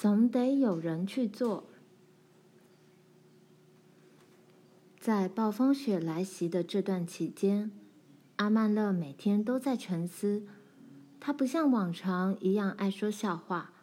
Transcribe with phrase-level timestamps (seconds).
[0.00, 1.64] 总得有人去做。
[4.98, 7.70] 在暴风雪来袭的这段期间，
[8.36, 10.46] 阿曼乐每天都在沉思。
[11.20, 13.74] 他不像往常一样爱说笑话，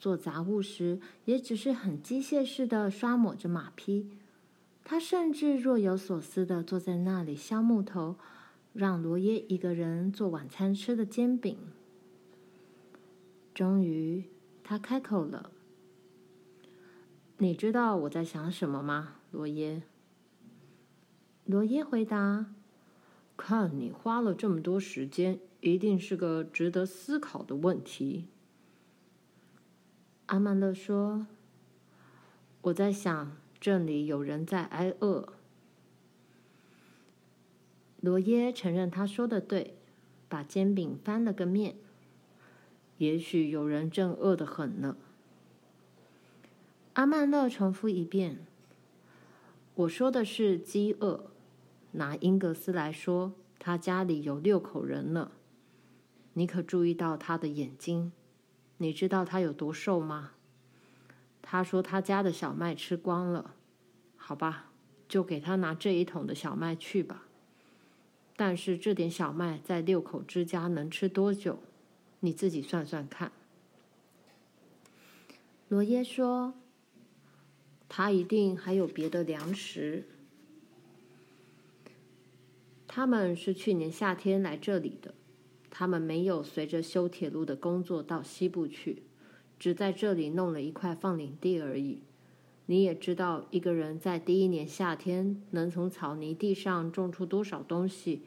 [0.00, 4.10] 做杂物时也只是很机械式的刷抹着马匹。
[4.82, 8.16] 他甚至若有所思的坐在那里削木头，
[8.72, 11.56] 让罗耶一个人做晚餐吃的煎饼。
[13.54, 14.24] 终于，
[14.64, 15.52] 他开口了
[17.38, 19.82] ：“你知道我在想什么吗，罗耶？”
[21.46, 22.46] 罗耶回答
[23.36, 28.26] ：“看你花了这么多时间。”一定是个值得思考的问题。
[30.26, 31.26] 阿曼勒说
[32.60, 35.32] ：“我在想，这里有人在挨饿。”
[38.02, 39.78] 罗耶承认他说的对，
[40.28, 41.76] 把煎饼翻了个面。
[42.98, 44.96] 也许有人正饿得很呢。
[46.94, 48.46] 阿曼勒重复一遍
[49.74, 51.30] ：“我说的是饥饿。
[51.92, 55.32] 拿英格斯来说，他家里有六口人呢。”
[56.36, 58.12] 你可注意到他的眼睛？
[58.78, 60.32] 你知道他有多瘦吗？
[61.40, 63.54] 他说他家的小麦吃光了。
[64.16, 64.70] 好吧，
[65.08, 67.26] 就给他拿这一桶的小麦去吧。
[68.36, 71.60] 但是这点小麦在六口之家能吃多久？
[72.24, 73.30] 你自己算算看。
[75.68, 76.54] 罗耶说
[77.88, 80.04] ：“他一定还有别的粮食。
[82.86, 85.14] 他们是去年夏天来这里的。”
[85.76, 89.02] 他们没有随着修铁路的工作到西部去，
[89.58, 92.02] 只在这里弄了一块放领地而已。
[92.66, 98.22] 你也知道，一个人在第一年夏天能从草泥地上种出多少东西。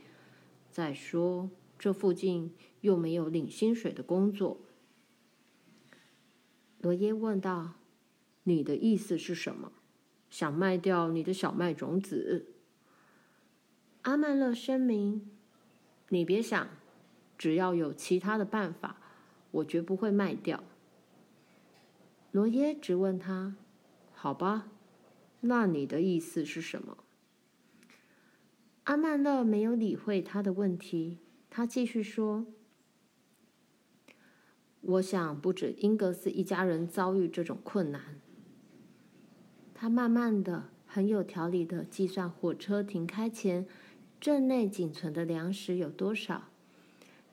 [0.69, 4.61] 再说，这附近又没有领薪水的工作。
[6.79, 7.73] 罗耶问道
[8.43, 9.71] ：“你的意思是什么？
[10.29, 12.53] 想卖掉你的小麦种子？”
[14.03, 15.29] 阿曼勒声明
[16.09, 16.69] ：“你别想。”
[17.37, 18.97] 只要有其他的办法，
[19.51, 20.63] 我绝不会卖掉。
[22.31, 23.55] 罗耶直问他
[24.11, 24.71] ：“好吧，
[25.41, 26.97] 那你的意思是什么？”
[28.85, 31.19] 阿曼勒没有理会他的问题，
[31.57, 32.45] 他继续说
[34.79, 38.21] ：“我想不止英格斯一家人遭遇这种困难。”
[39.73, 43.65] 他慢慢的、很有条理的计算火车停开前
[44.21, 46.49] 镇内仅存的粮食有多少。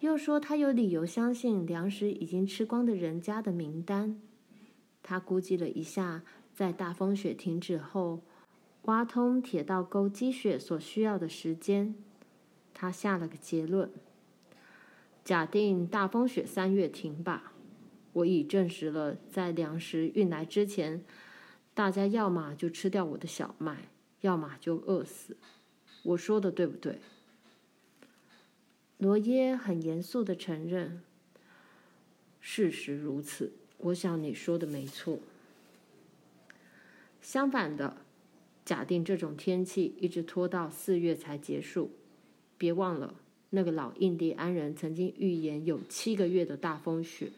[0.00, 4.18] 又说他有理由相信粮食已经吃光的人家的名单。
[5.02, 6.24] 他估计了一下，
[6.54, 8.22] 在大风雪停止后，
[8.84, 11.94] 挖通铁道沟积雪所需要的时间。
[12.72, 13.90] 他下了个结论：
[15.24, 17.54] 假定大风雪三月停吧。
[18.12, 21.02] 我已证实了，在粮食运来之前，
[21.72, 23.88] 大家要么就吃掉我的小麦，
[24.20, 25.36] 要么就饿死。
[26.02, 27.00] 我说的对不对？
[28.98, 31.02] 罗耶很严肃地承认
[32.40, 35.18] ：“事实如此，我想你说的没错。
[37.20, 37.96] 相反的，
[38.64, 41.90] 假定这种天气一直拖到四月才结束，
[42.56, 43.16] 别忘了
[43.54, 47.30] 那个老印第安人曾经预言有七个月的大风雪。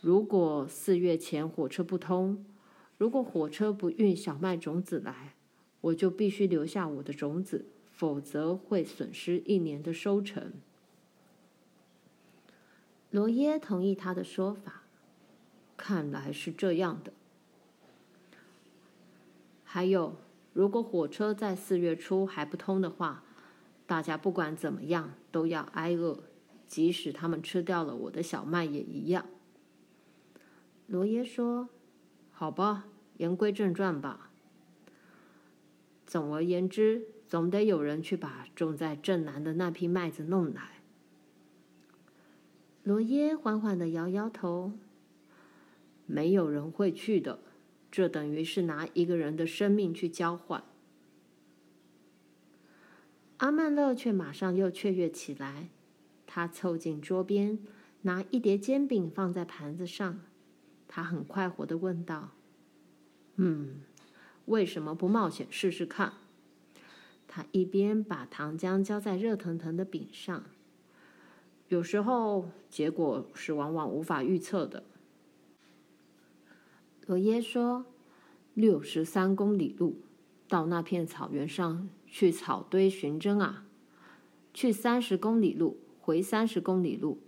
[0.00, 2.44] 如果四月前火车不通，
[2.98, 5.34] 如果火车不运小麦种子来，
[5.82, 7.66] 我就必须留下我的种子。”
[7.96, 10.52] 否则会损失一年的收成。
[13.12, 14.82] 罗耶同意他的说法，
[15.76, 17.12] 看来是这样的。
[19.62, 20.16] 还有，
[20.52, 23.22] 如果火车在四月初还不通的话，
[23.86, 26.24] 大家不管怎么样都要挨饿，
[26.66, 29.26] 即使他们吃掉了我的小麦也一样。
[30.86, 31.68] 罗耶说
[32.30, 32.86] ：“好吧，
[33.16, 34.30] 言归正传吧。
[36.06, 40.82] 总而言之。”总得有人去把种在镇南的那批麦子弄来。
[42.84, 44.72] 罗耶缓缓地摇摇头
[46.06, 47.40] ：“没有人会去的，
[47.90, 50.62] 这等于是拿一个人的生命去交换。”
[53.38, 55.68] 阿曼勒却马上又雀跃起来，
[56.26, 57.58] 他凑近桌边，
[58.02, 60.20] 拿一碟煎饼放在盘子上，
[60.86, 62.30] 他很快活的问道
[63.36, 63.82] ：“嗯，
[64.46, 66.14] 为什么不冒险试试看？”
[67.26, 70.44] 他一边把糖浆浇在热腾腾的饼上，
[71.68, 74.84] 有时候结果是往往无法预测的。
[77.06, 77.84] 罗耶说
[78.54, 79.96] ：“六十三公里路，
[80.46, 83.64] 到那片草原上去草堆寻针啊！
[84.54, 87.18] 去三十公里路，回三十公里路。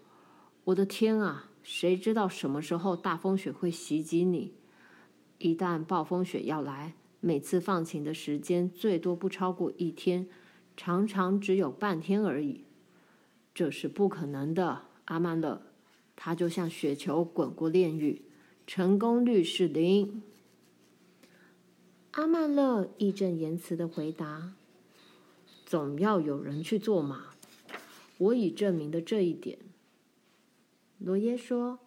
[0.63, 4.53] 我的天啊，谁知道什么时候大风雪会袭击你？
[5.39, 10.29] 一旦暴风雪要来，每次放晴的时间最多不超过一天，
[10.77, 12.63] 常常只有半天而已。
[13.53, 15.63] 这是不可能的，阿曼勒。
[16.15, 18.23] 它就像雪球滚过炼狱，
[18.69, 20.23] 成功率是零。
[22.13, 24.53] 阿曼勒义正言辞的回答
[25.67, 27.27] ：“总要有人去做嘛，
[28.17, 29.59] 我已证明了这一点。”
[30.99, 31.81] 罗耶说：“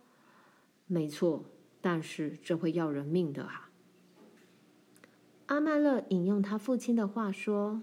[0.86, 1.46] 没错，
[1.82, 3.72] 但是这会要人命的啊。”
[5.48, 7.82] 阿曼勒引用他父亲的话说：“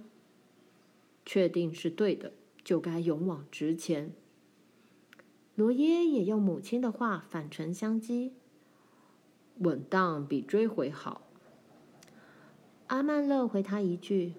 [1.27, 2.33] 确定是对的，
[2.63, 4.13] 就该勇往直前。”
[5.57, 8.31] 罗耶也用母亲的话反唇相讥
[9.59, 11.23] ：“稳当比追回好。”
[12.89, 14.35] 阿曼勒回他一句：“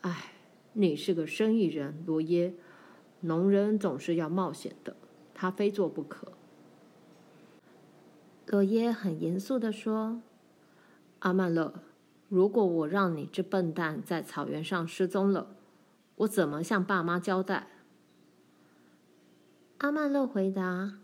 [0.00, 0.32] 哎，
[0.78, 2.52] 你是个生意人，罗耶，
[3.20, 4.94] 农人总是要冒险的。”
[5.32, 6.32] 他非做不可。
[8.46, 10.20] 罗耶很严肃地说
[11.20, 11.80] ：“阿曼勒，
[12.28, 15.56] 如果我让你这笨蛋在草原上失踪了，
[16.16, 17.68] 我怎么向爸妈交代？”
[19.78, 20.98] 阿曼勒回答：“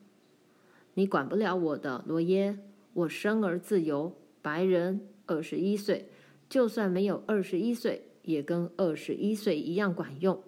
[0.95, 2.59] 你管不了我的，罗耶。
[2.93, 6.11] 我生而自由，白人，二十一岁，
[6.51, 10.43] 就算没有二十一岁，也跟二十一岁一样管用。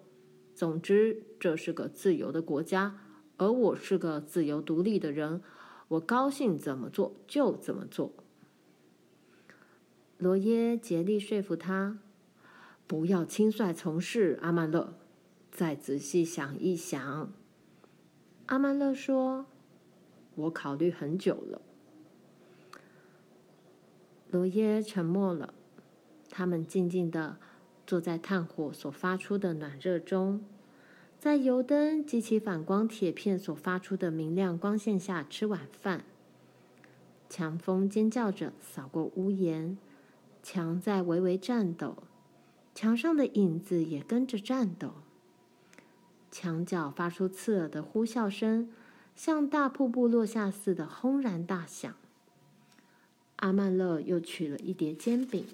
[0.55, 3.00] 总之，这是个自由的国家。”
[3.37, 5.43] 而我是个自由独立的人，
[5.88, 8.12] 我高兴怎么做就怎么做。
[10.19, 11.99] 罗耶竭力说服他，
[12.87, 14.38] 不要轻率从事。
[14.41, 14.94] 阿曼乐，
[15.50, 17.32] 再仔细想一想。
[18.47, 19.47] 阿曼乐说
[20.37, 21.61] ：“我考虑很久了。”
[24.31, 25.53] 罗耶沉默了。
[26.31, 27.38] 他们静静的
[27.86, 30.44] 坐在炭火所发出的暖热中。
[31.19, 36.04] 在油灯及其反光铁片所发出的明亮光线下吃晚饭。
[37.31, 39.78] 强风尖叫着扫过屋檐，
[40.42, 41.96] 墙在微微颤抖，
[42.75, 44.92] 墙上的影子也跟着颤抖。
[46.30, 48.70] 墙角发出刺耳的呼啸声，
[49.16, 51.94] 像大瀑布落下似的轰然大响。
[53.37, 55.46] 阿曼乐又取了一碟煎饼。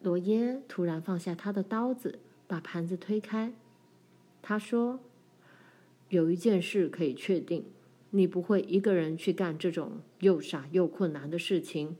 [0.00, 2.20] 罗耶突然放下他的刀子。
[2.48, 3.52] 把盘子推开，
[4.40, 5.00] 他说
[6.08, 7.66] ：“有一件事可以确定，
[8.08, 11.98] 你不会一个人去干这种又傻又困难的事情。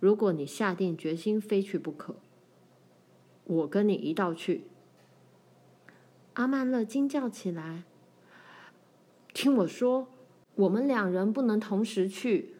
[0.00, 2.16] 如果你下定决心非去不可，
[3.44, 4.62] 我跟你一道去。”
[6.32, 7.82] 阿曼勒惊叫起来
[9.34, 10.08] ：“听我说，
[10.54, 12.54] 我们两人不能同时去。”